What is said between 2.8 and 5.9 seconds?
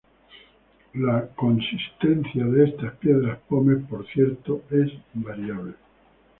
piedras pómez por cierto es variable.